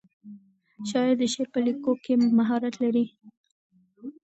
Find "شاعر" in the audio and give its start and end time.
0.89-1.15